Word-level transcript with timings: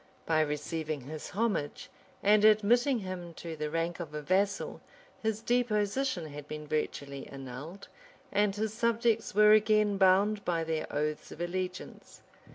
By 0.25 0.41
receiving 0.41 1.01
his 1.01 1.29
homage, 1.29 1.87
and 2.23 2.43
admitting 2.43 2.97
him 3.01 3.35
to 3.35 3.55
the 3.55 3.69
rank 3.69 3.99
of 3.99 4.15
a 4.15 4.21
vassal, 4.23 4.81
his 5.21 5.43
deposition 5.43 6.25
had 6.29 6.47
been 6.47 6.65
virtually 6.65 7.27
annulled, 7.27 7.87
and 8.31 8.55
his 8.55 8.73
subjects 8.73 9.35
were 9.35 9.51
again 9.51 9.97
bound 9.99 10.43
by 10.43 10.63
their 10.63 10.87
oaths 10.91 11.31
of 11.31 11.39
allegiance. 11.39 12.23